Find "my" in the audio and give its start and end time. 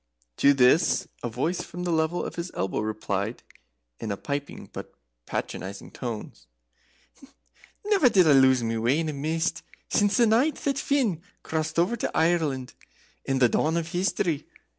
8.63-8.79